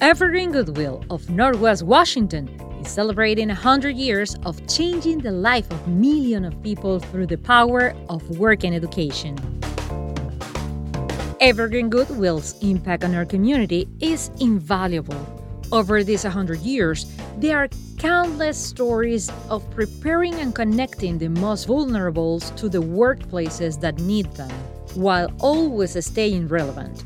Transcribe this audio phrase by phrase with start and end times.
[0.00, 2.48] Evergreen Goodwill of Northwest Washington
[2.80, 7.94] is celebrating 100 years of changing the life of millions of people through the power
[8.08, 9.38] of work and education.
[11.40, 15.24] Evergreen Goodwill's impact on our community is invaluable.
[15.70, 17.06] Over these 100 years,
[17.38, 23.98] there are countless stories of preparing and connecting the most vulnerable to the workplaces that
[24.00, 24.50] need them,
[24.94, 27.04] while always staying relevant.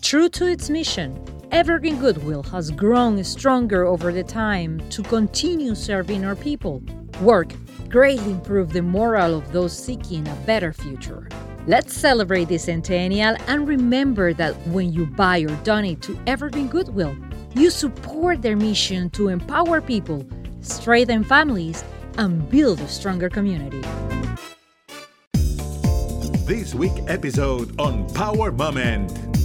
[0.00, 1.18] True to its mission,
[1.54, 6.82] Evergreen Goodwill has grown stronger over the time to continue serving our people.
[7.20, 7.52] Work
[7.88, 11.28] greatly improve the morale of those seeking a better future.
[11.68, 17.16] Let's celebrate this centennial and remember that when you buy or donate to Evergreen Goodwill,
[17.54, 20.26] you support their mission to empower people,
[20.60, 21.84] strengthen families,
[22.18, 23.80] and build a stronger community.
[26.48, 29.43] This week episode on Power Moment.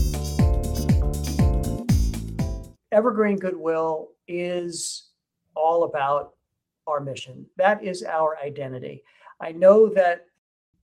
[2.92, 5.10] Evergreen Goodwill is
[5.56, 6.32] all about
[6.88, 7.46] our mission.
[7.58, 9.04] That is our identity.
[9.40, 10.26] I know that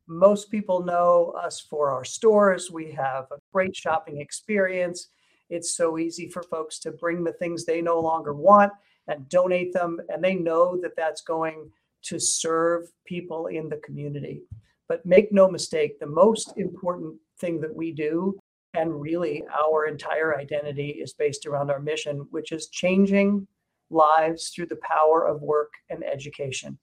[0.06, 2.70] most people know us for our stores.
[2.70, 5.08] We have a great shopping experience.
[5.50, 8.72] It's so easy for folks to bring the things they no longer want
[9.08, 11.70] and donate them, and they know that that's going
[12.02, 14.42] to serve people in the community.
[14.88, 18.38] But make no mistake, the most important thing that we do
[18.76, 23.46] and really, our entire identity is based around our mission, which is changing
[23.88, 26.78] lives through the power of work and education.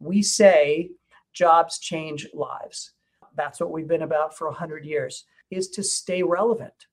[0.00, 0.90] We say
[1.32, 2.92] jobs change lives.
[3.36, 6.86] That's what we've been about for 100 years, is to stay relevant.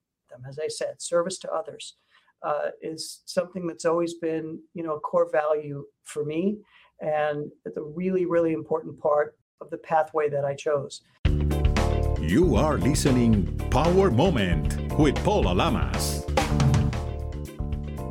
[0.48, 1.96] As I said, service to others
[2.44, 6.58] uh, is something that's always been, you know, a core value for me,
[7.02, 11.02] and a really, really important part of the pathway that I chose.
[12.26, 16.26] You are listening Power Moment with Paula Lamas.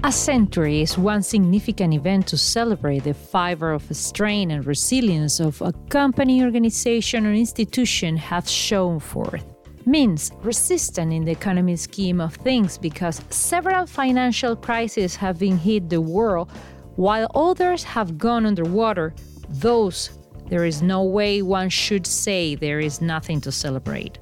[0.04, 5.62] A century is one significant event to celebrate the fiber of strain and resilience of
[5.62, 9.46] a company, organization, or institution have shown forth.
[9.86, 15.88] Means resistant in the economic scheme of things because several financial crises have been hit
[15.88, 16.50] the world
[16.96, 19.14] while others have gone underwater.
[19.48, 20.10] Those
[20.48, 24.18] there is no way one should say there is nothing to celebrate.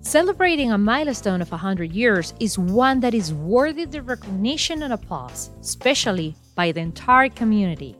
[0.00, 5.50] Celebrating a milestone of 100 years is one that is worthy the recognition and applause,
[5.60, 7.94] especially by the entire community.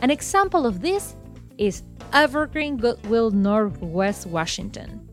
[0.00, 1.16] An example of this
[1.56, 1.82] is
[2.12, 5.08] Evergreen Goodwill Northwest Washington,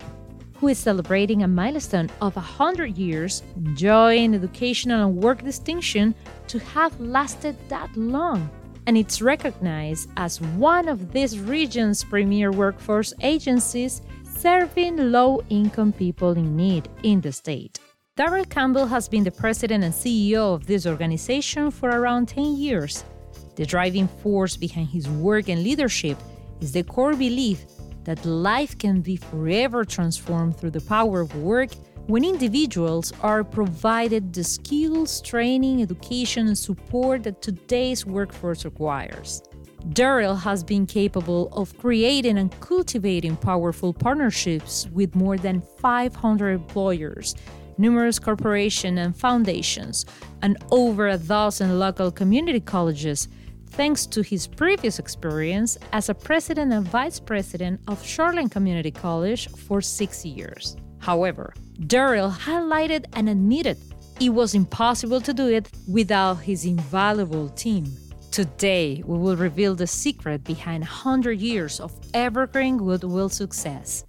[0.57, 6.13] who is celebrating a milestone of 100 years, enjoying educational and work distinction
[6.47, 8.49] to have lasted that long
[8.87, 16.31] and it's recognized as one of this region's premier workforce agencies serving low income people
[16.31, 17.79] in need in the state.
[18.17, 23.03] Daryl Campbell has been the president and CEO of this organization for around 10 years.
[23.55, 26.17] The driving force behind his work and leadership
[26.61, 27.65] is the core belief
[28.03, 31.71] that life can be forever transformed through the power of work
[32.07, 39.41] when individuals are provided the skills, training, education, and support that today's workforce requires.
[39.89, 47.35] Daryl has been capable of creating and cultivating powerful partnerships with more than 500 employers,
[47.79, 50.05] numerous corporations and foundations,
[50.43, 53.27] and over a dozen local community colleges,
[53.71, 59.49] thanks to his previous experience as a president and vice president of Shoreline Community College
[59.49, 60.77] for six years.
[60.99, 63.77] However, Daryl highlighted and admitted
[64.21, 67.85] it was impossible to do it without his invaluable team.
[68.31, 74.05] Today, we will reveal the secret behind 100 years of evergreen goodwill success,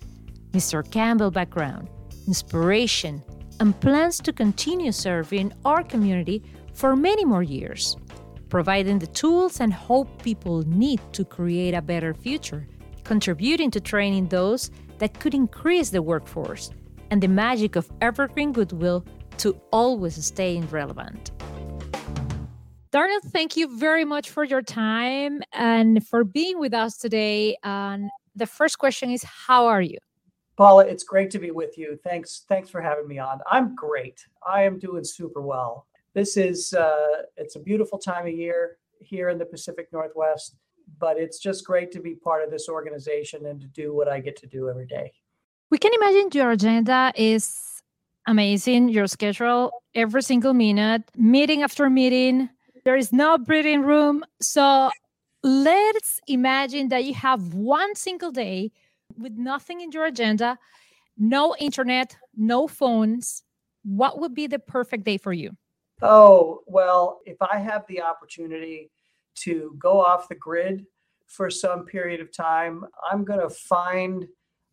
[0.52, 0.88] Mr.
[0.88, 1.88] Campbell background,
[2.28, 3.20] inspiration,
[3.58, 7.96] and plans to continue serving our community for many more years,
[8.48, 12.68] providing the tools and hope people need to create a better future,
[13.02, 16.70] contributing to training those that could increase the workforce
[17.10, 19.04] and the magic of evergreen goodwill
[19.38, 21.30] to always stay relevant.
[22.90, 27.56] Darnell, thank you very much for your time and for being with us today.
[27.62, 29.98] And the first question is How are you?
[30.56, 31.98] Paula, it's great to be with you.
[32.02, 33.40] Thanks, thanks for having me on.
[33.50, 34.26] I'm great.
[34.46, 35.86] I am doing super well.
[36.14, 40.56] This is uh, it's a beautiful time of year here in the Pacific Northwest,
[40.98, 44.20] but it's just great to be part of this organization and to do what I
[44.20, 45.12] get to do every day.
[45.68, 47.82] We can imagine your agenda is
[48.28, 52.48] amazing, your schedule every single minute, meeting after meeting.
[52.84, 54.24] There is no breathing room.
[54.40, 54.90] So
[55.42, 58.70] let's imagine that you have one single day
[59.18, 60.56] with nothing in your agenda,
[61.18, 63.42] no internet, no phones.
[63.82, 65.56] What would be the perfect day for you?
[66.00, 68.90] Oh, well, if I have the opportunity
[69.36, 70.86] to go off the grid
[71.26, 74.26] for some period of time, I'm going to find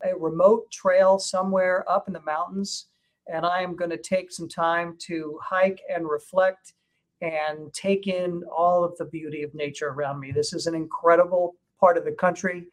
[0.03, 2.87] a remote trail somewhere up in the mountains
[3.27, 6.73] and I am going to take some time to hike and reflect
[7.21, 10.31] and take in all of the beauty of nature around me.
[10.31, 12.67] This is an incredible part of the country.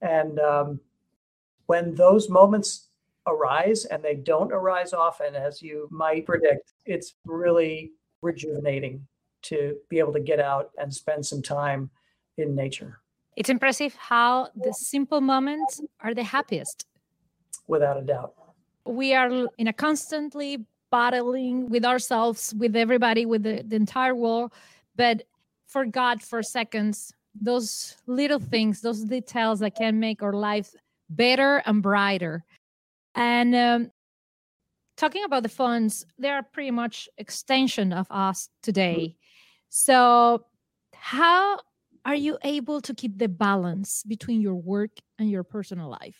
[0.00, 0.80] And um,
[1.66, 2.88] when those moments
[3.26, 7.92] arise, and they don't arise often, as you might predict, it's really
[8.22, 9.06] rejuvenating
[9.42, 11.90] to be able to get out and spend some time
[12.38, 13.00] in nature.
[13.38, 16.86] It's impressive how the simple moments are the happiest.
[17.68, 18.34] Without a doubt.
[18.84, 24.52] We are in a constantly battling with ourselves, with everybody, with the, the entire world.
[24.96, 25.22] But
[25.68, 30.74] for God, for seconds, those little things, those details that can make our life
[31.08, 32.44] better and brighter.
[33.14, 33.92] And um,
[34.96, 39.14] talking about the funds, they are pretty much extension of us today.
[39.68, 40.44] So,
[40.92, 41.60] how
[42.08, 46.16] are you able to keep the balance between your work and your personal life?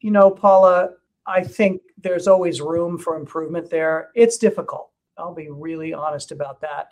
[0.00, 0.88] You know, Paula,
[1.24, 4.10] I think there's always room for improvement there.
[4.16, 4.90] It's difficult.
[5.16, 6.88] I'll be really honest about that.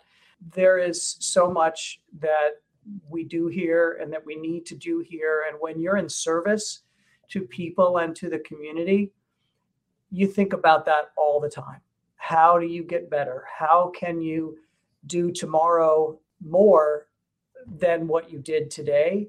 [0.55, 2.61] There is so much that
[3.09, 5.43] we do here and that we need to do here.
[5.49, 6.83] And when you're in service
[7.27, 9.11] to people and to the community,
[10.11, 11.81] you think about that all the time.
[12.15, 13.43] How do you get better?
[13.53, 14.57] How can you
[15.07, 17.08] do tomorrow more
[17.65, 19.27] than what you did today?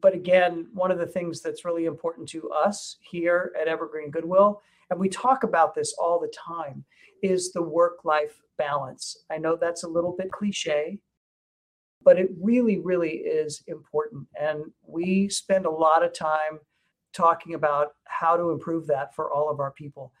[0.00, 4.62] But again, one of the things that's really important to us here at Evergreen Goodwill,
[4.90, 6.84] and we talk about this all the time,
[7.22, 9.24] is the work life balance.
[9.30, 10.98] I know that's a little bit cliche,
[12.02, 14.26] but it really, really is important.
[14.40, 16.60] And we spend a lot of time
[17.12, 20.12] talking about how to improve that for all of our people.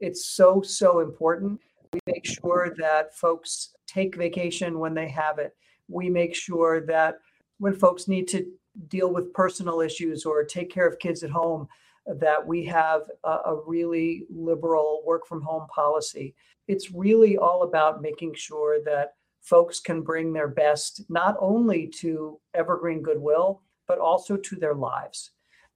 [0.00, 1.60] It's so, so important.
[1.92, 5.54] We make sure that folks take vacation when they have it.
[5.88, 7.18] We make sure that
[7.58, 8.46] when folks need to
[8.88, 11.68] deal with personal issues or take care of kids at home
[12.06, 16.34] that we have a, a, really liberal work from home policy.
[16.66, 22.40] It's really all about making sure that folks can bring their best not only to
[22.54, 25.30] Evergreen Goodwill, but also to their lives.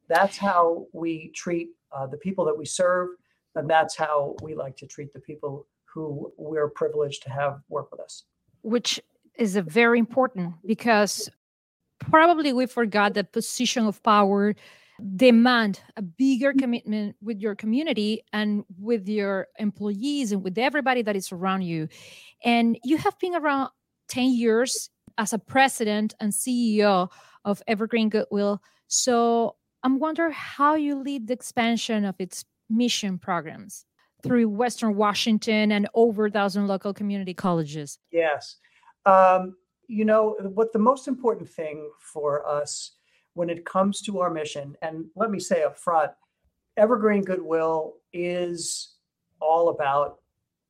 [0.08, 3.08] That's how we treat uh, the people that we serve,
[3.54, 7.90] and that's how we like to treat the people who we're privileged to have work
[7.90, 8.24] with us.
[8.62, 9.00] Which
[9.38, 11.28] is a very important because
[11.98, 14.54] probably we forgot that position of power
[15.16, 16.58] demand a bigger mm.
[16.58, 21.88] commitment with your community and with your employees and with everybody that is around you.
[22.44, 23.70] And you have been around
[24.08, 24.88] 10 years
[25.18, 27.10] as a president and ceo
[27.44, 28.60] of evergreen goodwill.
[28.86, 33.84] So i'm wondering how you lead the expansion of its mission programs
[34.22, 37.98] through western washington and over a thousand local community colleges.
[38.10, 38.56] Yes
[39.06, 39.56] um,
[39.88, 42.92] you know, what the most important thing for us
[43.34, 46.10] when it comes to our mission, and let me say up front,
[46.76, 48.94] Evergreen Goodwill is
[49.40, 50.18] all about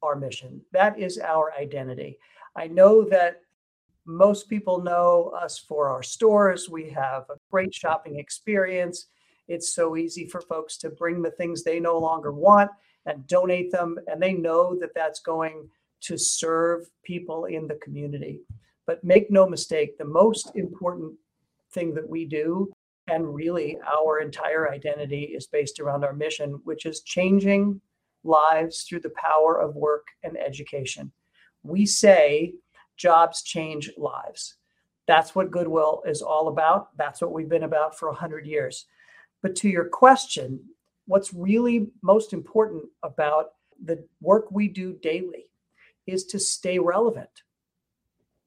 [0.03, 0.61] our mission.
[0.73, 2.19] That is our identity.
[2.55, 3.41] I know that
[4.05, 6.69] most people know us for our stores.
[6.69, 9.07] We have a great shopping experience.
[9.49, 12.71] It's so easy for folks to bring the things they no longer want
[13.07, 15.69] and donate them, and they know that that's going
[16.03, 18.41] to serve people in the community.
[18.87, 21.15] But make no mistake, the most important
[21.73, 22.73] thing that we do,
[23.09, 27.81] and really our entire identity, is based around our mission, which is changing
[28.25, 31.11] lives through the power of work and education.
[31.63, 32.55] We say
[32.97, 34.57] jobs change lives.
[35.07, 36.97] That's what Goodwill is all about.
[36.97, 38.87] That's what we've been about for 100 years.
[39.43, 40.61] But to your question,
[41.07, 43.51] what's really most important about
[43.85, 45.47] the work we do daily
[46.07, 47.43] is to stay relevant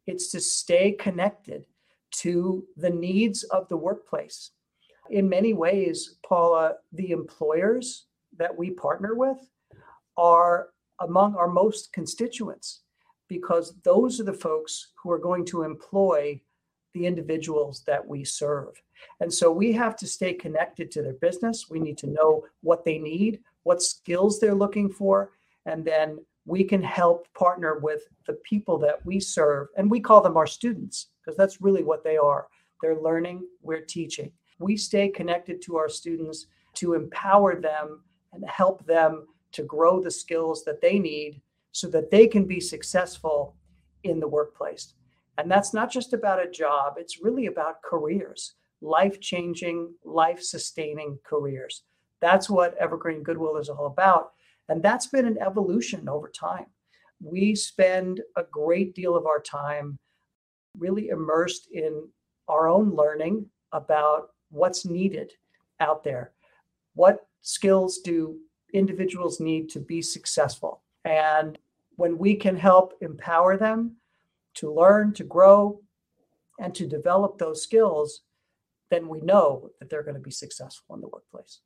[0.10, 1.66] it's to stay connected
[2.12, 4.52] to the needs of the workplace.
[5.12, 9.38] In many ways, Paula, the employers that we partner with
[10.18, 12.82] are among our most constituents
[13.28, 16.42] because those are the folks who are going to employ
[16.96, 18.82] the individuals that we serve.
[19.20, 21.70] And so we have to stay connected to their business.
[21.70, 25.34] We need to know what they need, what skills they're looking for,
[25.68, 29.68] and then we can help partner with the people that we serve.
[29.78, 32.48] And we call them our students because that's really what they are.
[32.82, 34.32] They're learning, we're teaching.
[34.60, 38.02] We stay connected to our students to empower them
[38.34, 41.42] and help them to grow the skills that they need
[41.72, 43.56] so that they can be successful
[44.04, 44.94] in the workplace.
[45.38, 51.18] And that's not just about a job, it's really about careers, life changing, life sustaining
[51.24, 51.84] careers.
[52.22, 54.32] That's what Evergreen Goodwill is all about.
[54.70, 56.68] And that's been an evolution over time.
[57.22, 59.98] we spend a great deal of our time
[60.78, 62.08] really immersed in
[62.48, 65.34] our own learning about what's needed
[65.80, 66.32] out there.
[66.96, 68.38] What skills do
[68.74, 70.82] individuals need to be successful?
[71.04, 71.58] And
[71.98, 73.98] when we can help empower them
[74.56, 75.82] to learn, to grow,
[76.60, 78.22] and to develop those skills,
[78.90, 81.60] then we know that they're going to be successful in the workplace.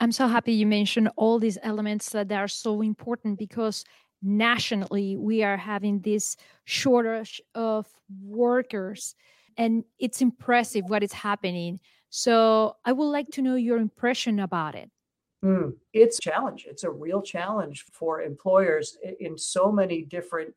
[0.00, 3.84] I'm so happy you mentioned all these elements that are so important because
[4.22, 7.86] nationally we are having this shortage of
[8.22, 9.14] workers
[9.58, 11.80] and it's impressive what is happening.
[12.08, 14.90] So I would like to know your impression about it.
[15.44, 16.66] Mm, it's a challenge.
[16.68, 20.54] It's a real challenge for employers in so many different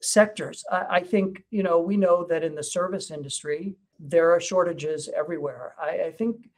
[0.00, 0.64] sectors.
[0.70, 5.08] I, I, think, you know, we know that in the service industry, there are shortages
[5.16, 5.74] everywhere.
[5.80, 6.48] I, I think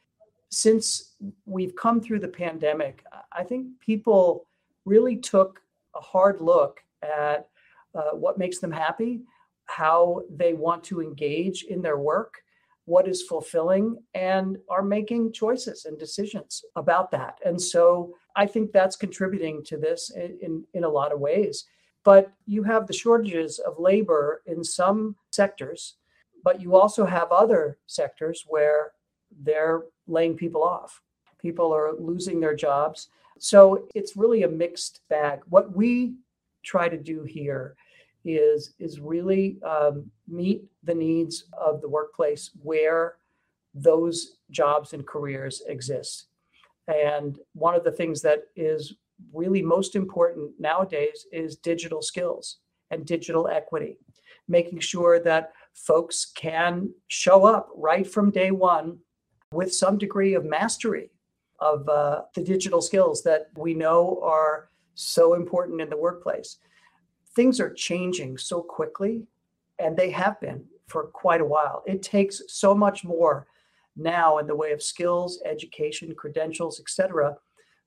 [0.51, 1.15] since
[1.45, 4.47] we've come through the pandemic, I think people
[4.85, 5.61] really took
[5.95, 7.47] a hard look at
[7.95, 9.21] uh, what makes them happy,
[9.65, 12.43] how they want to engage in their work,
[12.85, 17.39] what is fulfilling, and are making choices and decisions about that.
[17.45, 21.65] And so I think that's contributing to this in, in, in a lot of ways.
[22.03, 25.95] But you have the shortages of labor in some sectors,
[26.43, 28.93] but you also have other sectors where
[29.43, 31.01] they're laying people off.
[31.39, 33.09] People are losing their jobs.
[33.39, 35.39] So it's really a mixed bag.
[35.49, 36.13] What we
[36.63, 37.75] try to do here
[38.23, 43.15] is is really um, meet the needs of the workplace where
[43.73, 46.27] those jobs and careers exist.
[46.87, 48.93] And one of the things that is
[49.33, 52.57] really most important nowadays is digital skills
[52.89, 53.97] and digital equity,
[54.47, 58.97] making sure that folks can show up right from day one
[59.51, 61.09] with some degree of mastery
[61.59, 66.57] of uh, the digital skills that we know are so important in the workplace
[67.35, 69.23] things are changing so quickly,
[69.79, 71.83] and they have been for quite a while.
[71.87, 73.47] It takes so much more
[73.95, 77.37] now in the way of skills, education, credentials, etc.,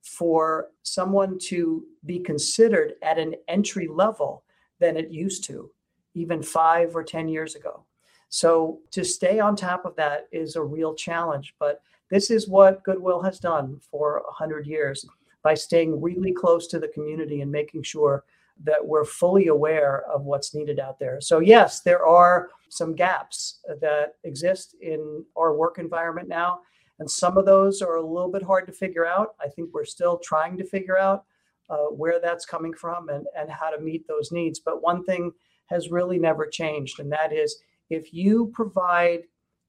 [0.01, 4.43] for someone to be considered at an entry level
[4.79, 5.71] than it used to,
[6.13, 7.84] even five or 10 years ago.
[8.29, 11.55] So to stay on top of that is a real challenge.
[11.59, 15.05] But this is what Goodwill has done for 100 years
[15.43, 18.23] by staying really close to the community and making sure
[18.63, 21.19] that we're fully aware of what's needed out there.
[21.19, 26.61] So, yes, there are some gaps that exist in our work environment now.
[26.99, 29.35] And some of those are a little bit hard to figure out.
[29.41, 31.25] I think we're still trying to figure out
[31.69, 34.59] uh, where that's coming from and, and how to meet those needs.
[34.59, 35.31] But one thing
[35.67, 37.57] has really never changed, and that is
[37.89, 39.21] if you provide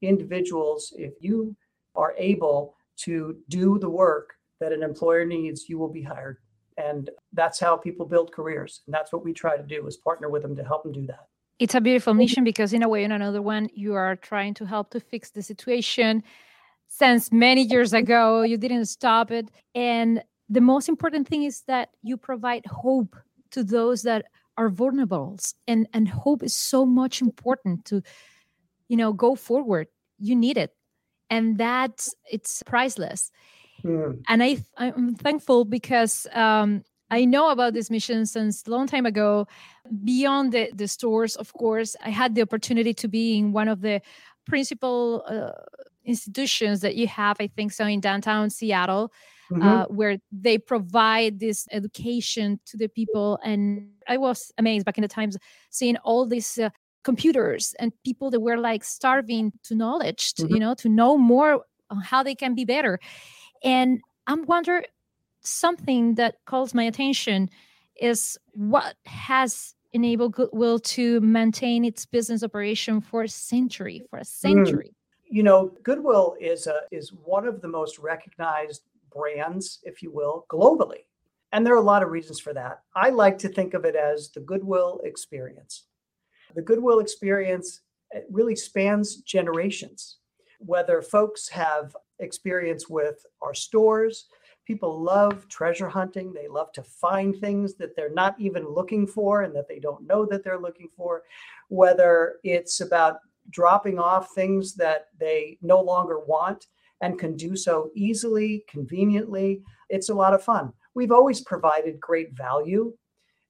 [0.02, 1.56] individuals, if you
[1.94, 6.38] are able to do the work that an employer needs, you will be hired.
[6.78, 10.28] And that's how people build careers and that's what we try to do is partner
[10.28, 11.26] with them to help them do that.
[11.58, 14.66] It's a beautiful mission because in a way in another one you are trying to
[14.66, 16.23] help to fix the situation
[16.88, 18.42] since many years ago.
[18.42, 19.50] You didn't stop it.
[19.75, 23.16] And the most important thing is that you provide hope
[23.52, 28.02] to those that are vulnerable and and hope is so much important to
[28.88, 30.75] you know go forward you need it
[31.30, 33.30] and that it's priceless
[33.86, 34.22] Mm.
[34.28, 39.06] And I I'm thankful because um, I know about this mission since a long time
[39.06, 39.46] ago.
[40.04, 43.80] Beyond the, the stores, of course, I had the opportunity to be in one of
[43.80, 44.00] the
[44.46, 45.52] principal uh,
[46.04, 49.12] institutions that you have, I think so, in downtown Seattle.
[49.52, 49.62] Mm-hmm.
[49.62, 53.38] Uh, where they provide this education to the people.
[53.44, 55.36] And I was amazed back in the times
[55.70, 56.70] seeing all these uh,
[57.04, 60.54] computers and people that were like starving to knowledge, to, mm-hmm.
[60.54, 62.98] you know, to know more on how they can be better.
[63.62, 64.82] And I'm wonder
[65.42, 67.48] something that calls my attention
[68.00, 74.22] is what has enabled Goodwill to maintain its business operation for a century, for a
[74.22, 74.26] mm.
[74.26, 74.88] century.
[74.88, 74.92] Mm.
[75.28, 78.82] You know, Goodwill is a is one of the most recognized
[79.16, 81.06] brands, if you will, globally.
[81.52, 82.80] And there are a lot of reasons for that.
[82.94, 85.85] I like to think of it as the Goodwill experience.
[86.54, 87.80] The Goodwill experience
[88.30, 90.18] really spans generations.
[90.58, 94.26] Whether folks have experience with our stores.
[94.66, 96.32] People love treasure hunting.
[96.32, 100.06] They love to find things that they're not even looking for and that they don't
[100.06, 101.23] know that they're looking for.
[101.68, 103.20] Whether it's about
[103.50, 106.66] dropping off things that they no longer want
[107.00, 110.72] and can do so easily, conveniently, it's a lot of fun.
[110.94, 112.92] We've always provided great value,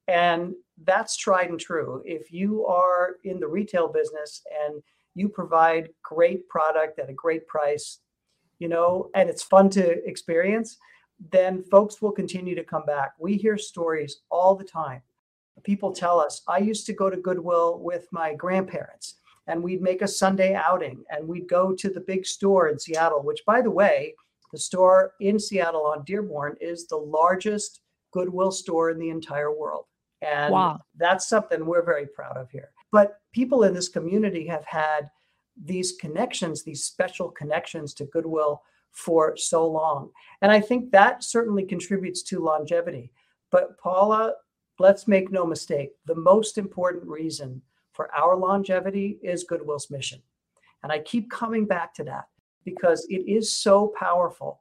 [0.08, 2.02] and that's tried and true.
[2.04, 4.82] If you are in the retail business and
[5.14, 8.00] you provide great product at a great price,
[8.58, 10.76] you know, and it's fun to experience,
[11.30, 13.12] then folks will continue to come back.
[13.18, 15.02] We hear stories all the time
[15.64, 20.02] People tell us, I used to go to Goodwill with my grandparents and we'd make
[20.02, 23.70] a Sunday outing and we'd go to the big store in Seattle, which, by the
[23.70, 24.14] way,
[24.52, 27.80] the store in Seattle on Dearborn is the largest
[28.12, 29.84] Goodwill store in the entire world.
[30.22, 30.80] And wow.
[30.96, 32.70] that's something we're very proud of here.
[32.90, 35.10] But people in this community have had
[35.62, 38.62] these connections, these special connections to Goodwill
[38.92, 40.10] for so long.
[40.40, 43.12] And I think that certainly contributes to longevity.
[43.50, 44.34] But Paula,
[44.78, 47.62] let's make no mistake, the most important reason
[47.96, 50.20] for our longevity is Goodwill's mission.
[50.82, 52.26] And I keep coming back to that
[52.64, 54.60] because it is so powerful.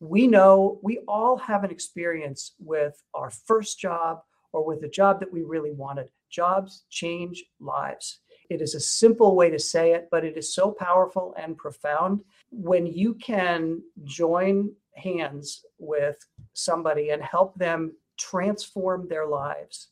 [0.00, 5.20] We know we all have an experience with our first job or with a job
[5.20, 6.10] that we really wanted.
[6.28, 8.18] Jobs change lives.
[8.48, 12.22] It is a simple way to say it, but it is so powerful and profound.
[12.50, 16.16] When you can join hands with
[16.52, 19.88] somebody and help them transform their lives,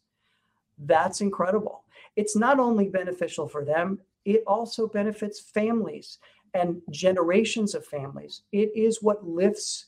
[0.78, 1.84] that's incredible.
[2.18, 6.18] It's not only beneficial for them, it also benefits families
[6.52, 8.42] and generations of families.
[8.50, 9.87] It is what lifts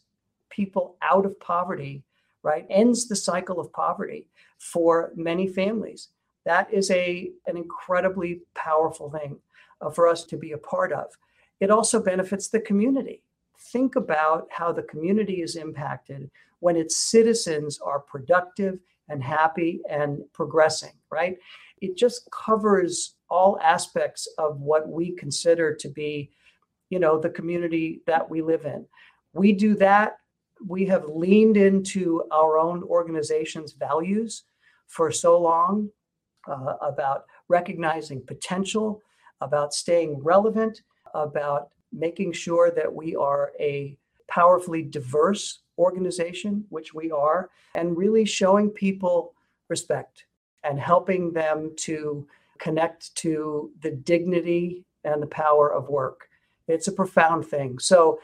[0.48, 2.04] people out of poverty,
[2.44, 2.66] right?
[2.70, 4.28] Ends the cycle of poverty
[4.60, 6.10] for many families.
[6.44, 9.40] That is a an incredibly powerful thing
[9.80, 11.06] uh, for us to be a part of.
[11.58, 13.24] It also benefits the community.
[13.72, 20.22] Think about how the community is impacted when its citizens are productive and happy and
[20.32, 21.36] progressing, right?
[21.80, 26.30] It just covers all aspects of what we consider to be,
[26.90, 28.84] you know, the community that we live in.
[29.32, 30.18] We do that.
[30.66, 34.44] We have leaned into our own organization's values
[34.88, 35.88] for so long
[36.48, 39.00] uh, about recognizing potential,
[39.40, 40.82] about staying relevant,
[41.14, 43.96] about making sure that we are a
[44.28, 49.34] powerfully diverse organization, which we are, and really showing people
[49.68, 50.24] respect
[50.64, 52.26] and helping them to
[52.58, 56.28] connect to the dignity and the power of work.
[56.68, 57.78] It's a profound thing.
[57.78, 58.18] So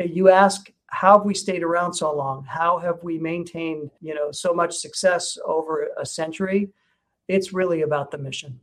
[0.00, 2.44] uh, you ask, how have we stayed around so long?
[2.44, 6.70] How have we maintained, you know, so much success over a century?
[7.28, 8.60] it's really about the mission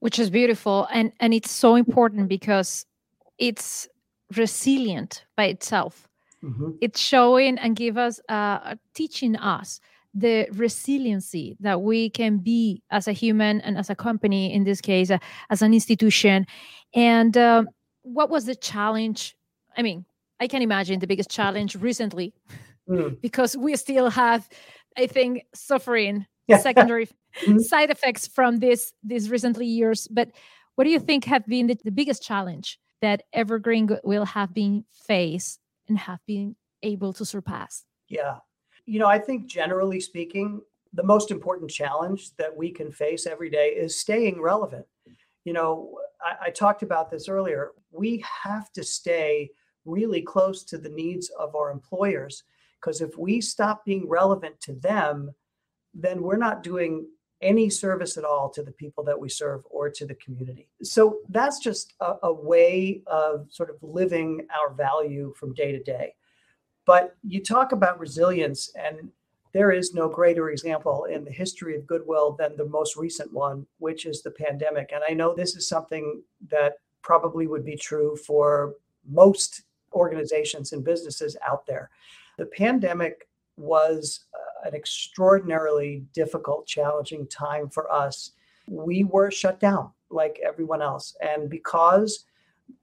[0.00, 2.86] which is beautiful and and it's so important because
[3.38, 3.88] it's
[4.36, 6.08] resilient by itself
[6.42, 6.70] mm-hmm.
[6.80, 9.80] it's showing and give us uh, teaching us
[10.14, 14.80] the resiliency that we can be as a human and as a company in this
[14.80, 15.18] case uh,
[15.50, 16.46] as an institution
[16.94, 17.62] and uh,
[18.02, 19.36] what was the challenge
[19.76, 20.04] i mean
[20.40, 22.34] i can imagine the biggest challenge recently
[22.88, 23.20] mm.
[23.22, 24.48] because we still have
[24.96, 26.26] i think suffering
[26.58, 27.58] secondary mm-hmm.
[27.58, 30.08] side effects from this these recently years.
[30.08, 30.30] But
[30.74, 34.84] what do you think have been the, the biggest challenge that Evergreen will have been
[34.92, 37.84] faced and have been able to surpass?
[38.08, 38.38] Yeah.
[38.90, 43.48] You know, I think generally speaking, the most important challenge that we can face every
[43.48, 44.84] day is staying relevant.
[45.44, 47.70] You know, I, I, talked about this earlier.
[47.92, 49.50] We have to stay
[49.84, 52.42] really close to the needs of our employers
[52.80, 55.36] because if we stop being relevant to them,
[55.94, 57.06] then we're not doing
[57.40, 60.68] any service at all to the people that we serve or to the community.
[60.82, 65.80] So that's just a, a, way of sort of living our value from day to
[65.80, 66.14] day.
[66.90, 69.12] But you talk about resilience, and
[69.52, 73.64] there is no greater example in the history of Goodwill than the most recent one,
[73.78, 74.90] which is the pandemic.
[74.92, 78.74] And I know this is something that probably would be true for
[79.08, 79.62] most
[79.94, 81.90] organizations and businesses out there.
[82.38, 88.32] The pandemic was uh, an extraordinarily difficult, challenging time for us.
[88.66, 91.16] We were shut down like everyone else.
[91.20, 92.24] And because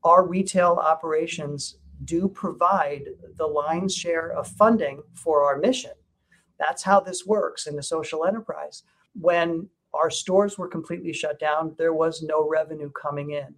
[0.06, 3.06] our retail operations do provide
[3.38, 5.92] the lion's share of funding for our mission,
[6.60, 8.84] that's how this works in the social enterprise.
[9.20, 13.56] When our stores were completely shut down, there was no revenue coming in.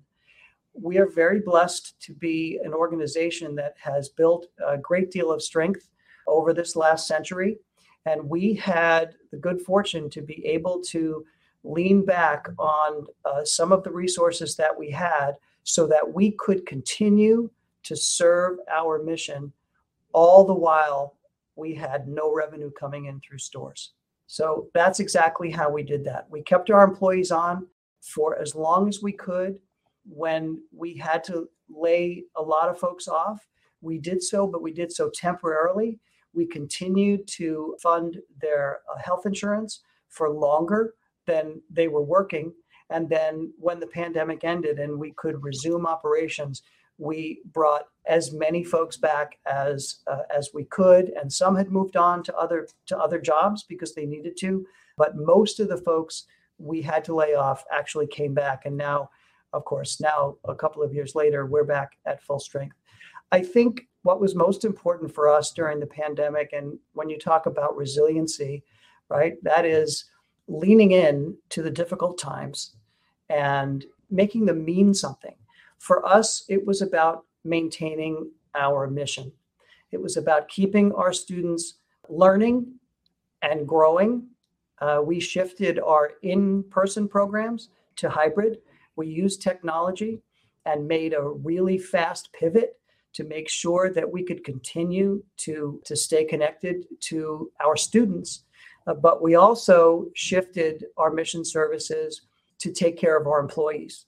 [0.73, 5.41] We are very blessed to be an organization that has built a great deal of
[5.41, 5.89] strength
[6.27, 7.57] over this last century.
[8.05, 11.25] And we had the good fortune to be able to
[11.63, 16.65] lean back on uh, some of the resources that we had so that we could
[16.65, 17.49] continue
[17.83, 19.51] to serve our mission
[20.13, 21.15] all the while
[21.55, 23.93] we had no revenue coming in through stores.
[24.27, 26.27] So that's exactly how we did that.
[26.29, 27.67] We kept our employees on
[28.01, 29.59] for as long as we could.
[30.05, 33.39] When we had to lay a lot of folks off,
[33.81, 35.99] we did so, but we did so temporarily
[36.33, 40.93] we continued to fund their uh, health insurance for longer
[41.25, 42.53] than they were working.
[42.89, 46.63] And then when the pandemic ended and we could resume operations,
[46.99, 51.95] we brought as many folks back as uh, as we could, and some had moved
[51.95, 54.65] on to other to other jobs because they needed to.
[54.97, 56.25] But most of the folks
[56.57, 59.09] we had to lay off actually came back, and now,
[59.53, 62.75] of course, now a couple of years later, we're back at full strength.
[63.31, 67.45] I think what was most important for us during the pandemic, and when you talk
[67.45, 68.63] about resiliency,
[69.09, 70.05] right, that is
[70.47, 72.75] leaning in to the difficult times
[73.29, 75.35] and making them mean something.
[75.79, 79.31] For us, it was about maintaining our mission.
[79.91, 81.75] It was about keeping our students
[82.07, 82.73] learning
[83.41, 84.27] and growing.
[84.79, 88.59] Uh, we shifted our in person programs to hybrid.
[88.95, 90.21] We used technology
[90.65, 92.75] and made a really fast pivot
[93.13, 98.43] to make sure that we could continue to, to stay connected to our students.
[98.85, 102.21] Uh, but we also shifted our mission services
[102.59, 104.05] to take care of our employees.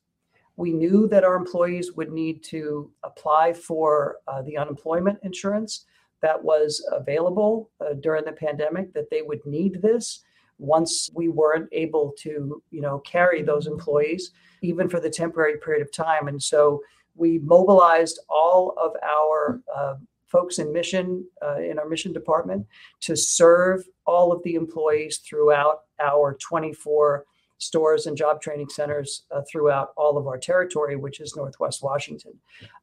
[0.62, 5.86] We knew that our employees would need to apply for uh, the unemployment insurance
[6.22, 10.22] that was available uh, during the pandemic, that they would need this
[10.60, 15.82] once we weren't able to, you know, carry those employees, even for the temporary period
[15.82, 16.28] of time.
[16.28, 16.84] And so
[17.16, 19.96] we mobilized all of our uh,
[20.28, 22.68] folks in mission, uh, in our mission department,
[23.00, 27.26] to serve all of the employees throughout our 24
[27.62, 32.34] stores and job training centers uh, throughout all of our territory, which is Northwest Washington.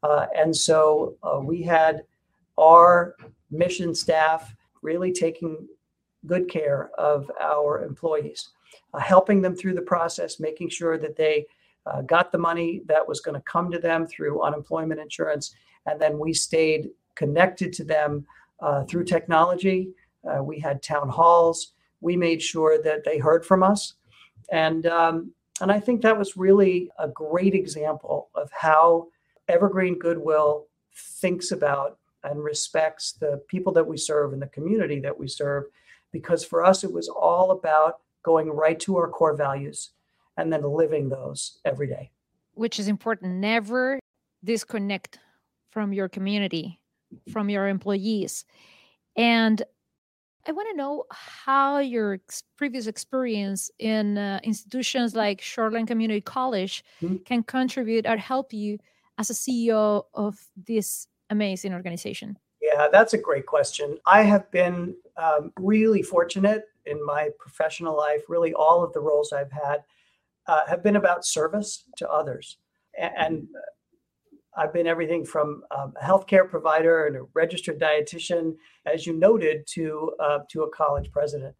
[0.05, 2.05] Uh, and so uh, we had
[2.57, 3.17] our
[3.51, 5.67] mission staff really taking
[6.27, 8.51] good care of our employees,
[8.95, 11.45] uh, helping them through the process, making sure that they
[11.87, 15.57] uh, got the money that was going to come to them through unemployment insurance.
[15.87, 18.25] And then we stayed connected to them
[18.61, 19.91] uh, through technology.
[20.43, 21.73] we had town halls.
[22.01, 23.95] We made sure that they heard from us
[24.51, 29.09] and um, and I think that was really a great example of how
[29.49, 35.19] Evergreen Goodwill thinks about and respects the people that we serve and the community that
[35.19, 35.65] we serve.
[36.13, 39.91] Because for us, it was all about going right to our core values
[40.37, 42.11] and then living those every day.
[42.55, 43.35] Which is important.
[43.35, 43.99] Never
[44.45, 45.19] disconnect
[45.71, 46.81] from your community,
[47.31, 48.45] from your employees.
[49.17, 49.63] And
[50.46, 56.20] I want to know how your ex- previous experience in uh, institutions like Shoreline Community
[56.20, 57.16] College mm-hmm.
[57.24, 58.79] can contribute or help you
[59.18, 62.38] as a CEO of this amazing organization.
[62.62, 63.98] Yeah, that's a great question.
[64.07, 68.22] I have been um, really fortunate in my professional life.
[68.29, 69.85] Really, all of the roles I've had
[70.46, 72.57] uh, have been about service to others.
[72.98, 73.48] And, and
[74.57, 78.57] I've been everything from a healthcare provider and a registered dietitian,
[78.87, 81.55] as you noted, to uh, to a college president.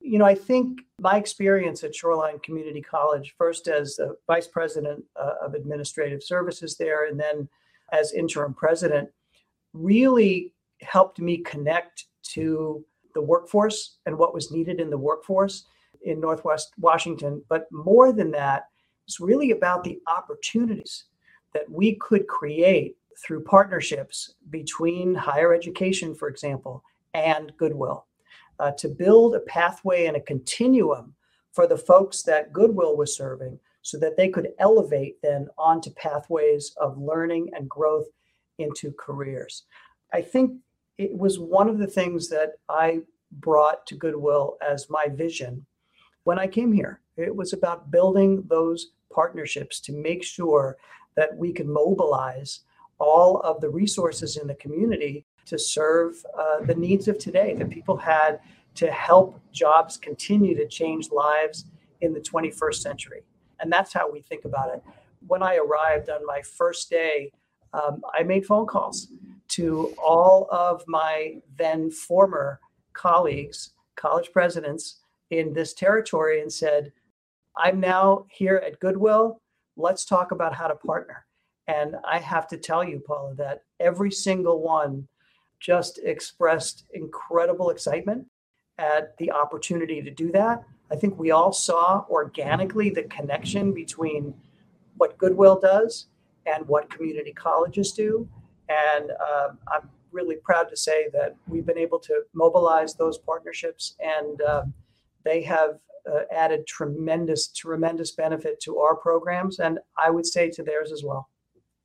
[0.00, 5.04] You know, I think my experience at Shoreline Community College, first as the vice president
[5.16, 7.48] uh, of administrative services there, and then
[7.92, 9.08] as interim president,
[9.72, 15.64] really helped me connect to the workforce and what was needed in the workforce
[16.02, 17.42] in Northwest Washington.
[17.48, 18.68] But more than that,
[19.06, 21.04] it's really about the opportunities
[21.54, 26.84] that we could create through partnerships between higher education, for example,
[27.14, 28.06] and Goodwill
[28.60, 31.14] uh, to build a pathway and a continuum
[31.52, 36.74] for the folks that Goodwill was serving so that they could elevate then onto pathways
[36.80, 38.06] of learning and growth
[38.58, 39.64] into careers.
[40.12, 40.52] I think
[40.98, 43.00] it was one of the things that I
[43.32, 45.64] brought to Goodwill as my vision
[46.24, 47.00] when I came here.
[47.16, 50.76] It was about building those partnerships to make sure
[51.18, 52.60] that we can mobilize
[53.00, 57.68] all of the resources in the community to serve uh, the needs of today that
[57.70, 58.38] people had
[58.76, 61.64] to help jobs continue to change lives
[62.02, 63.22] in the 21st century.
[63.58, 64.80] And that's how we think about it.
[65.26, 67.32] When I arrived on my first day,
[67.72, 69.08] um, I made phone calls
[69.48, 72.60] to all of my then former
[72.92, 75.00] colleagues, college presidents
[75.30, 76.92] in this territory, and said,
[77.56, 79.40] I'm now here at Goodwill
[79.78, 81.24] let's talk about how to partner.
[81.66, 85.08] And I have to tell you, Paula, that every single one
[85.60, 88.26] just expressed incredible excitement
[88.78, 90.62] at the opportunity to do that.
[90.90, 94.34] I think we all saw organically the connection between
[94.96, 96.06] what Goodwill does
[96.46, 98.28] and what community colleges do.
[98.68, 103.96] And uh, I'm really proud to say that we've been able to mobilize those partnerships,
[104.00, 104.62] and uh,
[105.24, 105.78] they have
[106.10, 111.02] uh, added tremendous, tremendous benefit to our programs, and I would say to theirs as
[111.04, 111.28] well.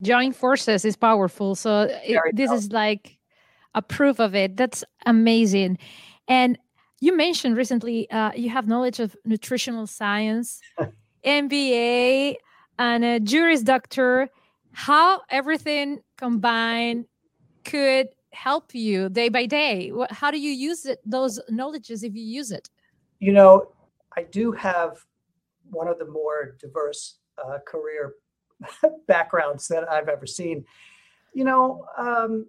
[0.01, 1.55] Joint forces is powerful.
[1.55, 3.17] So it, this is like
[3.73, 4.57] a proof of it.
[4.57, 5.77] That's amazing.
[6.27, 6.57] And
[6.99, 10.61] you mentioned recently uh, you have knowledge of nutritional science,
[11.25, 12.35] MBA,
[12.79, 14.29] and a Juris Doctor.
[14.71, 17.05] how everything combined
[17.63, 19.91] could help you day by day.
[20.09, 22.69] How do you use it, those knowledges if you use it?
[23.23, 23.69] You know,
[24.17, 24.97] I do have
[25.71, 28.15] one of the more diverse uh, career
[29.07, 30.65] backgrounds that I've ever seen.
[31.33, 32.47] You know, um,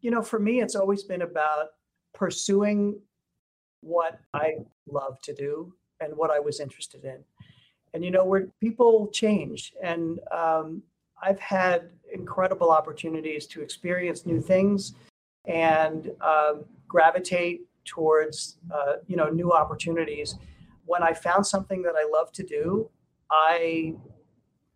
[0.00, 1.72] you know, for me, it's always been about
[2.14, 2.98] pursuing
[3.82, 4.54] what I
[4.90, 7.18] love to do and what I was interested in.
[7.92, 10.82] And you know, where people change, and um,
[11.22, 14.94] I've had incredible opportunities to experience new things
[15.44, 20.36] and um, gravitate towards uh, you know new opportunities.
[20.86, 22.90] When I found something that I love to do,
[23.30, 23.94] I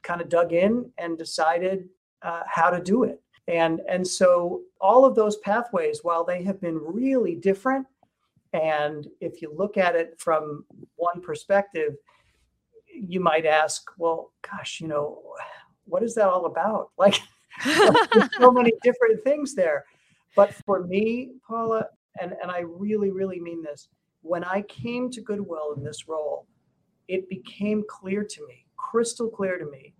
[0.02, 1.88] kind of dug in and decided
[2.22, 3.20] uh, how to do it.
[3.46, 7.86] And and so all of those pathways, while they have been really different,
[8.52, 10.64] and if you look at it from
[10.96, 11.94] one perspective,
[12.92, 15.22] you might ask, well, gosh, you know,
[15.84, 16.90] what is that all about?
[16.98, 17.20] Like,
[18.38, 19.84] so many different things there.
[20.36, 21.88] But for me, Paula,
[22.20, 23.88] and, and I really, really mean this,
[24.22, 26.46] when I came to Goodwill in this role,
[27.06, 29.94] it became clear to me, crystal clear to me,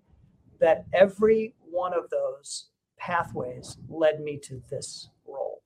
[0.61, 5.63] that every one of those pathways led me to this role.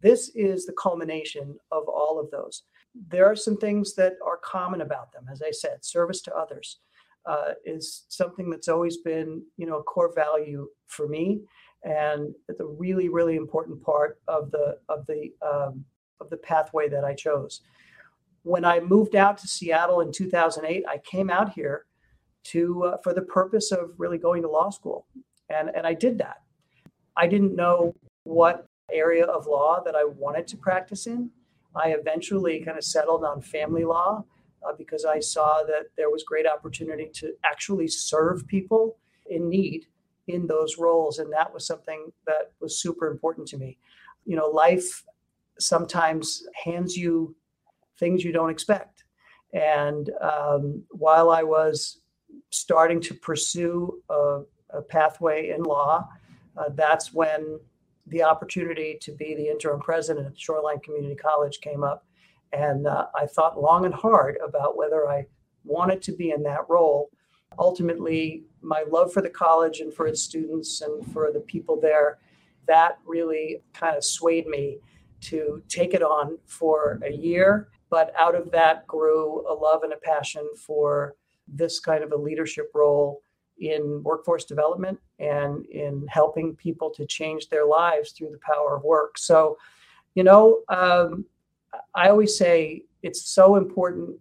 [0.00, 2.62] This is the culmination of all of those.
[3.08, 5.26] There are some things that are common about them.
[5.30, 6.78] As I said, service to others
[7.26, 11.42] uh, is something that's always been, you know, a core value for me,
[11.82, 15.84] and it's a really, really important part of the of the um,
[16.20, 17.62] of the pathway that I chose.
[18.42, 21.86] When I moved out to Seattle in 2008, I came out here
[22.44, 25.06] to uh, for the purpose of really going to law school,
[25.48, 26.42] and and I did that.
[27.16, 31.30] I didn't know what area of law that I wanted to practice in.
[31.74, 34.24] I eventually kind of settled on family law
[34.66, 39.86] uh, because I saw that there was great opportunity to actually serve people in need
[40.32, 43.78] in those roles, and that was something that was super important to me.
[44.24, 45.04] You know, life
[45.58, 47.34] sometimes hands you
[47.98, 49.04] things you don't expect.
[49.52, 52.00] And um, while I was
[52.50, 56.08] starting to pursue a, a pathway in law,
[56.56, 57.60] uh, that's when
[58.06, 62.06] the opportunity to be the interim president at Shoreline Community College came up.
[62.52, 65.26] And uh, I thought long and hard about whether I
[65.64, 67.10] wanted to be in that role.
[67.58, 72.18] Ultimately, my love for the college and for its students and for the people there,
[72.66, 74.78] that really kind of swayed me
[75.20, 77.68] to take it on for a year.
[77.90, 81.16] But out of that grew a love and a passion for
[81.48, 83.22] this kind of a leadership role
[83.58, 88.84] in workforce development and in helping people to change their lives through the power of
[88.84, 89.18] work.
[89.18, 89.58] So,
[90.14, 91.24] you know, um,
[91.94, 94.18] I always say it's so important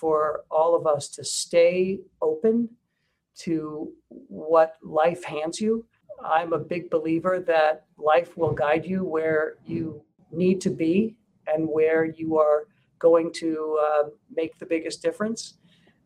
[0.00, 2.68] for all of us to stay open
[3.36, 5.84] to what life hands you.
[6.24, 11.68] I'm a big believer that life will guide you where you need to be and
[11.68, 12.66] where you are
[12.98, 15.58] going to uh, make the biggest difference.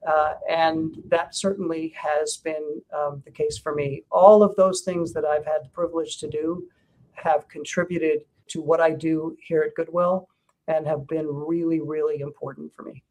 [0.06, 4.02] Uh, and that certainly has been um, the case for me.
[4.10, 6.66] All of those things that I've had the privilege to do
[7.12, 10.28] have contributed to what I do here at Goodwill
[10.68, 13.02] and have been really, really important for me.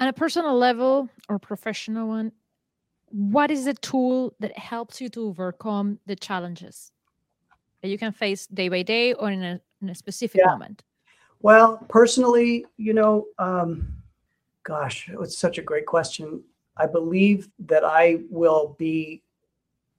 [0.00, 2.32] On a personal level or professional one,
[3.10, 6.90] what is the tool that helps you to overcome the challenges
[7.82, 10.52] that you can face day by day or in a, in a specific yeah.
[10.52, 10.82] moment?
[11.42, 13.92] Well, personally, you know, um,
[14.62, 16.42] gosh, it's such a great question.
[16.78, 19.22] I believe that I will be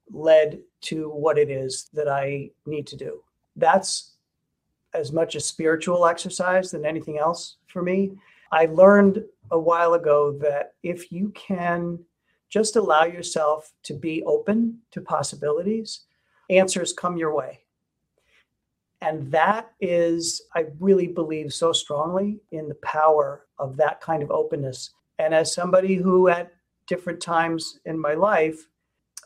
[0.10, 3.24] led to what it is that I need to do.
[3.56, 4.14] That's
[4.96, 8.14] as much a spiritual exercise than anything else for me.
[8.52, 12.00] I learned a while ago that if you can
[12.50, 16.02] just allow yourself to be open to possibilities,
[16.50, 17.60] answers come your way.
[19.02, 24.30] And that is, I really believe so strongly in the power of that kind of
[24.30, 24.92] openness.
[25.18, 26.52] And as somebody who, at
[26.88, 28.68] different times in my life,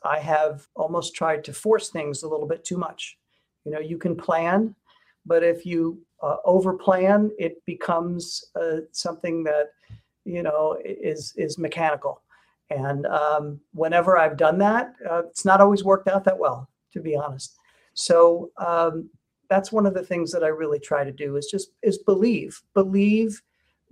[0.04, 3.18] I have almost tried to force things a little bit too much.
[3.66, 4.76] You know, you can plan,
[5.26, 9.72] but if you uh, over plan, it becomes uh, something that,
[10.26, 12.22] you know, is is mechanical.
[12.70, 17.00] And um, whenever I've done that, uh, it's not always worked out that well, to
[17.00, 17.56] be honest.
[17.94, 19.10] So um,
[19.50, 22.62] that's one of the things that I really try to do is just is believe,
[22.74, 23.42] believe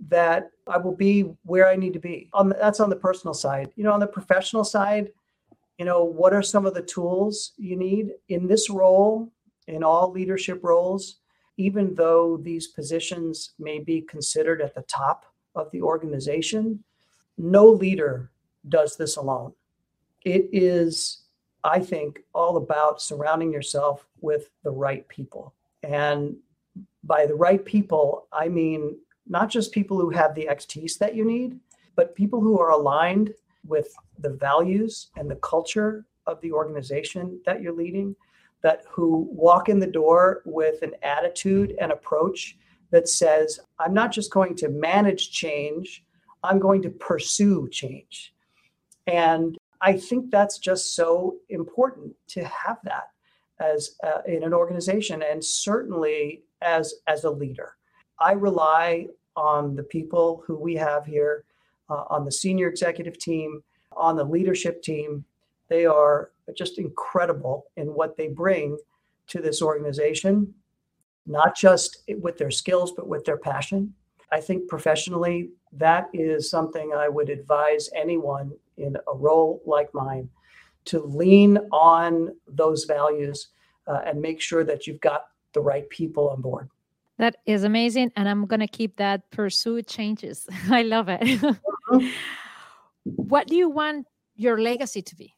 [0.08, 2.28] that I will be where I need to be.
[2.32, 3.70] On the, that's on the personal side.
[3.76, 5.10] You know, on the professional side,
[5.78, 9.32] you know, what are some of the tools you need in this role,
[9.68, 11.20] in all leadership roles,
[11.56, 16.82] even though these positions may be considered at the top of the organization,
[17.38, 18.30] no leader
[18.68, 19.52] does this alone.
[20.24, 21.24] It is
[21.64, 25.54] I think, all about surrounding yourself with the right people.
[25.82, 26.36] And
[27.02, 31.24] by the right people, I mean not just people who have the expertise that you
[31.24, 31.58] need,
[31.96, 33.32] but people who are aligned
[33.66, 38.14] with the values and the culture of the organization that you're leading,
[38.62, 42.58] that who walk in the door with an attitude and approach
[42.94, 46.04] that says, I'm not just going to manage change,
[46.44, 48.32] I'm going to pursue change.
[49.08, 53.08] And I think that's just so important to have that
[53.58, 57.74] as uh, in an organization and certainly as as a leader.
[58.20, 61.44] I rely on the people who we have here
[61.90, 63.64] uh, on the senior executive team,
[63.96, 65.24] on the leadership team.
[65.66, 68.78] They are just incredible in what they bring
[69.26, 70.54] to this organization,
[71.26, 73.94] not just with their skills, but with their passion.
[74.30, 80.28] I think professionally, that is something I would advise anyone in a role like mine
[80.86, 83.48] to lean on those values
[83.86, 86.68] uh, and make sure that you've got the right people on board.
[87.18, 88.10] That is amazing.
[88.16, 90.46] And I'm going to keep that pursuit changes.
[90.70, 91.20] I love it.
[91.20, 92.08] mm-hmm.
[93.04, 94.06] What do you want
[94.36, 95.34] your legacy to be?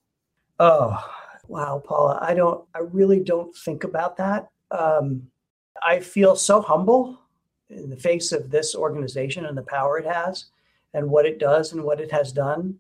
[0.59, 0.97] Oh,
[1.49, 2.19] wow, Paula.
[2.23, 4.49] I don't, I really don't think about that.
[4.71, 5.23] Um,
[5.83, 7.19] I feel so humble
[7.71, 10.47] in the face of this organization and the power it has
[10.95, 12.79] and what it does and what it has done.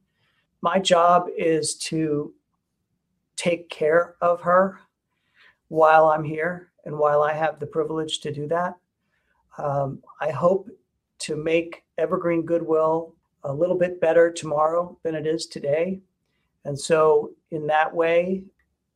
[0.63, 2.33] My job is to
[3.37, 4.81] take care of her
[5.69, 8.77] while I'm here and while I have the privilege to do that.
[9.59, 10.69] Um, I hope
[11.21, 16.01] to make Evergreen Goodwill a little bit better tomorrow than it is today.
[16.65, 18.43] And so, in that way,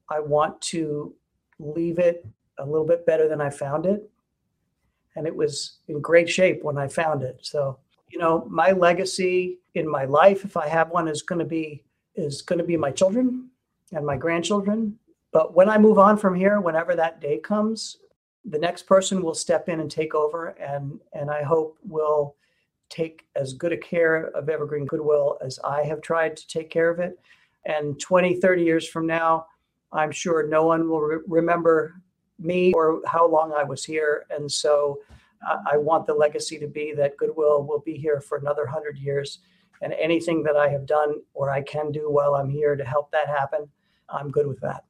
[0.08, 1.14] I want to
[1.58, 2.26] leave it
[2.60, 4.08] a little bit better than I found it.
[5.16, 7.40] And it was in great shape when I found it.
[7.42, 11.44] So, you know, my legacy in my life, if I have one, is going to
[11.44, 13.50] be is going to be my children
[13.92, 14.98] and my grandchildren.
[15.32, 17.98] But when I move on from here, whenever that day comes,
[18.44, 22.36] the next person will step in and take over and and i hope will
[22.88, 26.90] take as good a care of evergreen goodwill as i have tried to take care
[26.90, 27.18] of it
[27.66, 29.46] and 20 30 years from now
[29.92, 32.00] i'm sure no one will re- remember
[32.40, 34.98] me or how long i was here and so
[35.42, 38.98] I, I want the legacy to be that goodwill will be here for another 100
[38.98, 39.38] years
[39.82, 43.10] and anything that i have done or i can do while i'm here to help
[43.12, 43.68] that happen
[44.08, 44.84] i'm good with that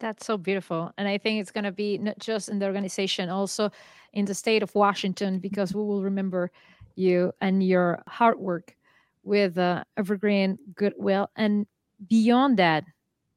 [0.00, 0.92] that's so beautiful.
[0.98, 3.70] And I think it's going to be not just in the organization, also
[4.14, 6.50] in the state of Washington, because we will remember
[6.96, 8.74] you and your hard work
[9.22, 11.28] with uh, Evergreen Goodwill.
[11.36, 11.66] And
[12.08, 12.84] beyond that,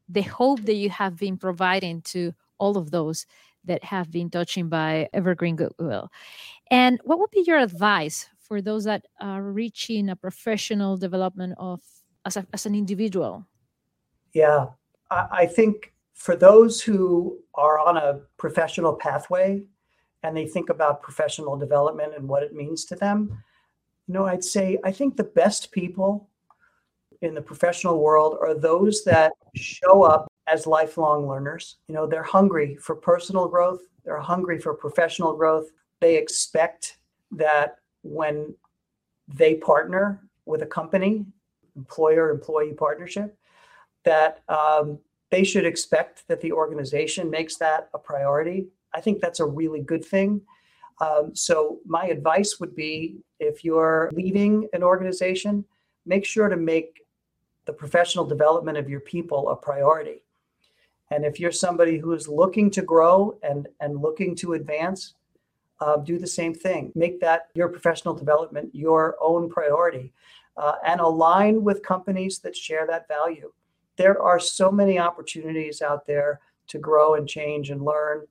[0.07, 3.25] the hope that you have been providing to all of those
[3.65, 6.09] that have been touching by Evergreen Goodwill.
[6.69, 11.81] And what would be your advice for those that are reaching a professional development of
[12.25, 13.47] as, a, as an individual?
[14.33, 14.67] Yeah,
[15.09, 19.63] I, I think for those who are on a professional pathway
[20.23, 23.43] and they think about professional development and what it means to them,
[24.07, 26.29] you know, I'd say I think the best people
[27.21, 31.77] in the professional world are those that show up as lifelong learners.
[31.87, 35.69] You know, they're hungry for personal growth, they're hungry for professional growth.
[35.99, 36.97] They expect
[37.31, 38.53] that when
[39.27, 41.25] they partner with a company,
[41.75, 43.37] employer employee partnership,
[44.03, 44.99] that um,
[45.31, 48.67] they should expect that the organization makes that a priority.
[48.93, 50.41] I think that's a really good thing.
[51.01, 55.65] Um, so, my advice would be if you're leading an organization,
[56.05, 57.01] make sure to make
[57.65, 60.23] the professional development of your people a priority.
[61.13, 65.15] And if you're somebody who is looking to grow and, and looking to advance,
[65.79, 66.91] uh, do the same thing.
[66.95, 70.13] Make that your professional development your own priority
[70.57, 73.51] uh, and align with companies that share that value
[73.97, 78.25] there are so many opportunities out there to grow and change and learn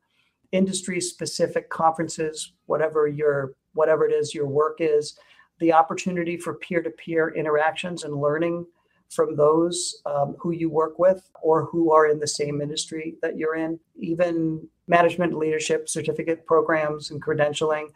[0.50, 5.18] industry specific conferences whatever your whatever it is your work is
[5.60, 8.66] the opportunity for peer-to-peer interactions and learning
[9.12, 13.36] from those um, who you work with or who are in the same industry that
[13.36, 17.86] you're in even management leadership certificate programs and credentialing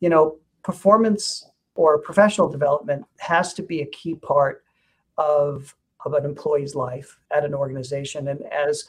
[0.00, 4.64] you know performance or professional development has to be a key part
[5.16, 5.74] of
[6.04, 8.28] of an employee's life at an organization.
[8.28, 8.84] And as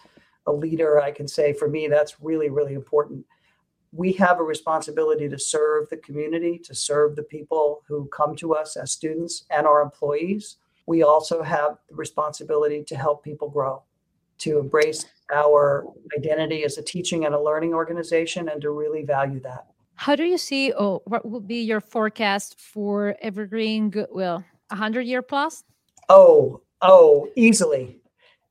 [0.48, 3.26] a leader, I can say for me, that's really, really important.
[3.92, 8.54] We have a responsibility to serve the community, to serve the people who come to
[8.54, 10.58] us as students and our employees.
[10.90, 13.84] We also have the responsibility to help people grow,
[14.40, 15.86] to embrace our
[16.18, 19.68] identity as a teaching and a learning organization, and to really value that.
[19.94, 24.44] How do you see, oh, what will be your forecast for Evergreen Goodwill?
[24.70, 25.64] 100 year plus?
[26.10, 28.00] Oh, Oh, easily,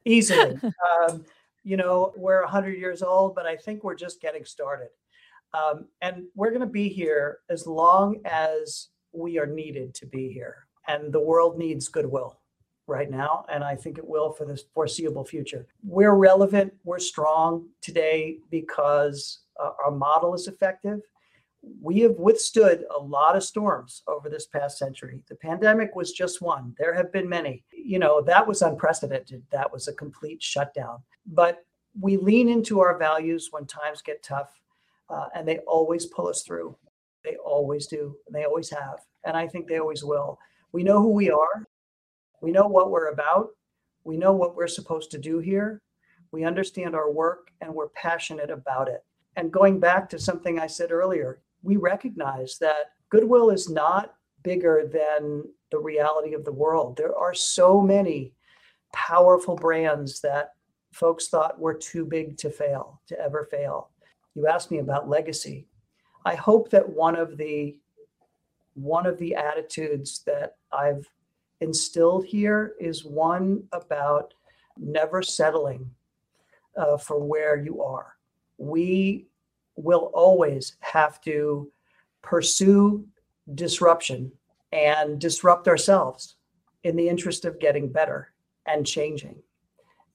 [0.05, 0.59] easily.
[1.09, 1.25] um,
[1.65, 4.91] you know, we're 100 years old, but I think we're just getting started.
[5.55, 10.31] Um, and we're going to be here as long as we are needed to be
[10.31, 10.68] here.
[10.89, 12.41] And the world needs goodwill
[12.89, 13.45] right now.
[13.53, 15.67] And I think it will for the foreseeable future.
[15.85, 21.01] We're relevant, we're strong today because uh, our model is effective.
[21.83, 25.23] We have withstood a lot of storms over this past century.
[25.29, 26.75] The pandemic was just one.
[26.79, 27.65] There have been many.
[27.73, 29.43] You know, that was unprecedented.
[29.53, 31.03] That was a complete shutdown.
[31.27, 31.65] But
[32.01, 34.51] we lean into our values when times get tough,
[35.11, 36.77] uh, and they always pull us through.
[37.25, 38.17] They always do.
[38.33, 39.01] They always have.
[39.25, 40.39] And I think they always will.
[40.73, 41.67] We know who we are.
[42.41, 43.51] We know what we're about.
[44.05, 45.83] We know what we're supposed to do here.
[46.33, 49.05] We understand our work and we're passionate about it.
[49.37, 54.89] And going back to something I said earlier, we recognize that goodwill is not bigger
[54.91, 56.97] than the reality of the world.
[56.97, 58.33] There are so many
[58.93, 60.53] powerful brands that
[60.93, 63.91] folks thought were too big to fail, to ever fail.
[64.35, 65.67] You asked me about legacy.
[66.25, 67.79] I hope that one of the
[68.79, 71.09] one of the attitudes that I've
[71.61, 74.35] instilled here is one about
[74.77, 75.91] never settling
[76.77, 78.15] uh, for where you are.
[78.57, 79.27] We
[79.77, 81.71] will always have to
[82.23, 83.05] pursue
[83.55, 84.31] disruption
[84.73, 86.37] and disrupt ourselves
[86.85, 88.33] in the interest of getting better
[88.67, 89.37] and changing.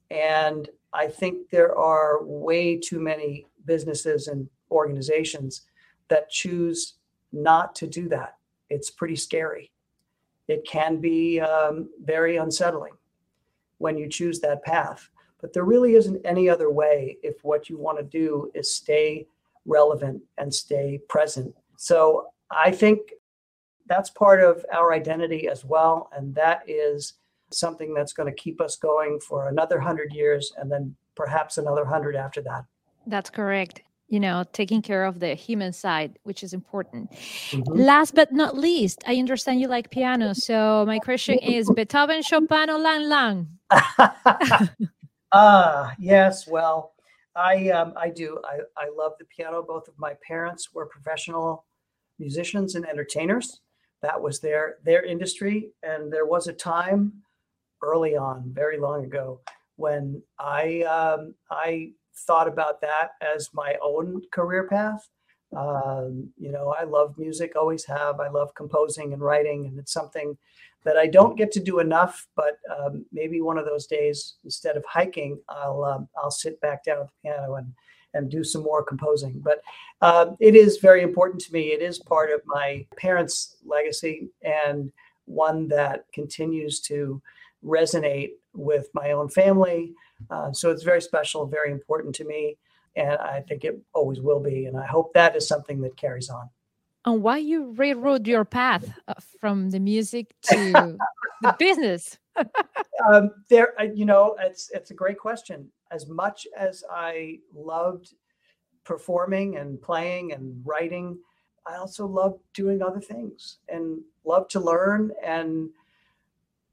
[0.10, 5.66] And I think there are way too many businesses and organizations
[6.10, 6.96] that choose
[7.32, 8.38] not to do that.
[8.74, 9.72] It's pretty scary
[10.48, 12.94] it can be um, very unsettling
[13.78, 15.10] when you choose that path.
[15.42, 19.28] But there really isn't any other way if what you want to do is stay
[19.66, 21.54] relevant and stay present.
[21.78, 23.00] So I think
[23.88, 26.10] that's part of our identity as well.
[26.16, 27.14] And that is
[27.52, 31.84] something that's going to keep us going for another 100 years and then perhaps another
[31.84, 32.66] 100 after that.
[33.06, 37.12] That's correct you know, taking care of the human side, which is important.
[37.12, 37.74] Mm-hmm.
[37.74, 40.34] Last but not least, I understand you like piano.
[40.34, 43.48] So my question is Beethoven, Chopin, or Lang Lang?
[45.36, 46.48] Ah, yes.
[46.48, 46.94] Well,
[47.36, 48.40] I um, I do.
[48.46, 49.64] I, I love the piano.
[49.64, 51.66] Both of my parents were professional
[52.20, 53.62] musicians and entertainers.
[54.04, 55.72] That was their their industry.
[55.82, 57.14] And there was a time
[57.82, 59.42] early on, very long ago,
[59.76, 65.08] when I um, I thought about that as my own career path.
[65.56, 68.20] Um, you know, I love music, always have.
[68.20, 70.38] I love composing and writing, and it's something
[70.84, 72.28] that I don't get to do enough.
[72.36, 76.84] But um, maybe one of those days, instead of hiking, I'll um, I'll sit back
[76.84, 77.74] down at the piano and
[78.16, 79.40] and do some more composing.
[79.40, 79.62] But
[80.02, 81.72] uh, it is very important to me.
[81.72, 84.92] It is part of my parents' legacy and
[85.26, 87.22] one that continues to
[87.66, 89.94] resonate with my own family.
[90.30, 92.58] Uh, so it's very special, very important to me.
[92.96, 94.66] And I think it always will be.
[94.66, 96.50] And I hope that is something that carries on.
[97.06, 100.98] And why you railroad your path uh, from the music to
[101.42, 102.18] the business?
[103.06, 105.70] um, there, you know, it's it's a great question.
[105.92, 108.14] As much as I loved
[108.86, 111.18] performing and playing and writing,
[111.66, 115.70] I also loved doing other things and loved to learn and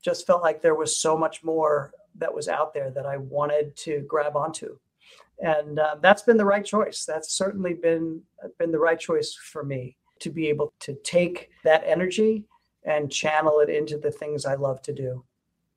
[0.02, 3.76] just felt like there was so much more that was out there that I wanted
[3.78, 4.78] to grab onto.
[5.42, 7.04] And uh, that's been the right choice.
[7.04, 8.22] That's certainly been
[8.58, 12.44] been the right choice for me to be able to take that energy
[12.84, 15.24] and channel it into the things I love to do.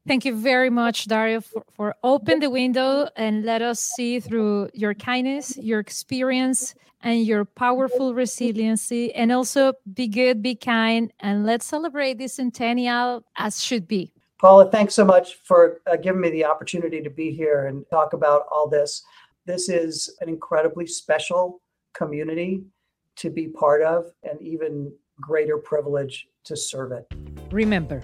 [0.05, 4.69] Thank you very much, Dario, for, for open the window and let us see through
[4.73, 9.13] your kindness, your experience, and your powerful resiliency.
[9.13, 14.11] And also be good, be kind, and let's celebrate this centennial as should be.
[14.43, 18.11] Paula, thanks so much for uh, giving me the opportunity to be here and talk
[18.11, 19.01] about all this.
[19.45, 21.61] This is an incredibly special
[21.93, 22.65] community
[23.15, 24.91] to be part of, and even
[25.21, 27.05] greater privilege to serve it.
[27.51, 28.03] Remember,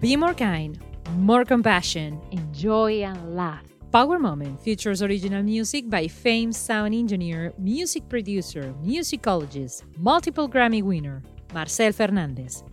[0.00, 0.80] be more kind
[1.14, 3.62] more compassion, enjoy and laugh.
[3.92, 11.22] Power Moment features original music by famed sound engineer, music producer, musicologist, multiple Grammy winner,
[11.54, 12.64] Marcel Fernandez.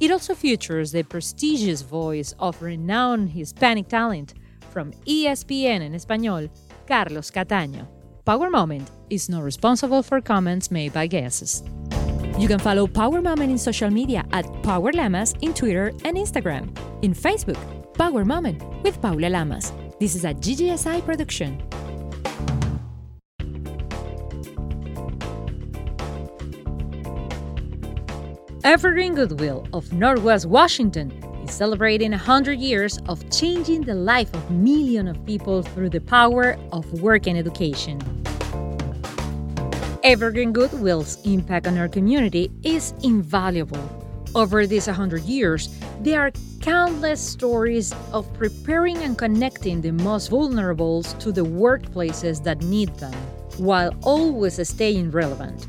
[0.00, 4.34] It also features the prestigious voice of renowned Hispanic talent
[4.70, 6.50] from ESPN en Español,
[6.86, 7.86] Carlos Cataño.
[8.24, 11.62] Power Moment is not responsible for comments made by guests.
[12.38, 16.76] You can follow Power Moment in social media at Power Lamas in Twitter and Instagram.
[17.02, 17.58] In Facebook,
[17.94, 19.72] Power Moment with Paula Lamas.
[20.00, 21.62] This is a GGSI production.
[28.64, 31.10] Evergreen Goodwill of Northwest Washington
[31.44, 36.56] is celebrating 100 years of changing the life of millions of people through the power
[36.72, 38.00] of work and education.
[40.02, 43.86] Evergreen Goodwill's impact on our community is invaluable.
[44.34, 45.68] Over these 100 years,
[46.00, 52.62] there are countless stories of preparing and connecting the most vulnerable to the workplaces that
[52.62, 53.12] need them,
[53.58, 55.66] while always staying relevant.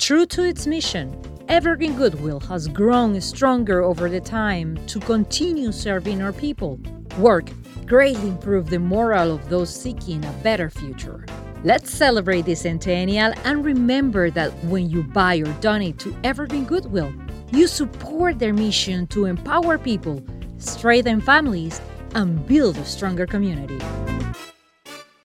[0.00, 1.16] True to its mission,
[1.48, 6.78] Evergreen Goodwill has grown stronger over the time to continue serving our people.
[7.18, 7.50] Work
[7.86, 11.24] greatly improve the morale of those seeking a better future.
[11.64, 17.14] Let's celebrate this centennial and remember that when you buy or donate to Evergreen Goodwill,
[17.50, 20.22] you support their mission to empower people,
[20.58, 21.80] strengthen families,
[22.14, 23.78] and build a stronger community.